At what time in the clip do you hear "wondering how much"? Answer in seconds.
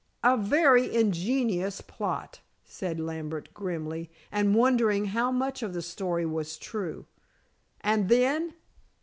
4.55-5.61